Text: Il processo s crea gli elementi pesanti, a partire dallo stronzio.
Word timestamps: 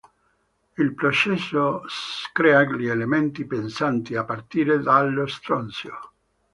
Il 0.79 0.95
processo 0.95 1.87
s 1.87 2.27
crea 2.33 2.63
gli 2.63 2.87
elementi 2.87 3.45
pesanti, 3.45 4.15
a 4.15 4.23
partire 4.23 4.79
dallo 4.79 5.27
stronzio. 5.27 5.93